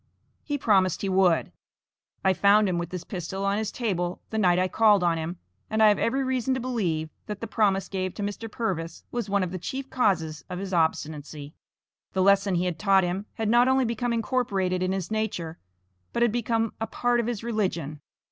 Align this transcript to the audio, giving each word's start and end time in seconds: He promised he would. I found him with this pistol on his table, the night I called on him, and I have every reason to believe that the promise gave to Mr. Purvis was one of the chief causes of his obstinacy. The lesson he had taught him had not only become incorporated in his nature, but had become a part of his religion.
He 0.43 0.57
promised 0.57 1.03
he 1.03 1.09
would. 1.09 1.51
I 2.25 2.33
found 2.33 2.67
him 2.67 2.79
with 2.79 2.89
this 2.89 3.03
pistol 3.03 3.45
on 3.45 3.59
his 3.59 3.71
table, 3.71 4.19
the 4.31 4.39
night 4.39 4.57
I 4.57 4.67
called 4.67 5.03
on 5.03 5.19
him, 5.19 5.37
and 5.69 5.83
I 5.83 5.89
have 5.89 5.99
every 5.99 6.23
reason 6.23 6.55
to 6.55 6.59
believe 6.59 7.11
that 7.27 7.39
the 7.39 7.45
promise 7.45 7.87
gave 7.87 8.15
to 8.15 8.23
Mr. 8.23 8.51
Purvis 8.51 9.03
was 9.11 9.29
one 9.29 9.43
of 9.43 9.51
the 9.51 9.59
chief 9.59 9.91
causes 9.91 10.43
of 10.49 10.57
his 10.57 10.73
obstinacy. 10.73 11.53
The 12.13 12.23
lesson 12.23 12.55
he 12.55 12.65
had 12.65 12.79
taught 12.79 13.03
him 13.03 13.27
had 13.35 13.47
not 13.47 13.67
only 13.67 13.85
become 13.85 14.11
incorporated 14.11 14.81
in 14.81 14.91
his 14.91 15.11
nature, 15.11 15.59
but 16.13 16.23
had 16.23 16.31
become 16.31 16.73
a 16.81 16.87
part 16.87 17.19
of 17.19 17.27
his 17.27 17.43
religion. 17.43 18.01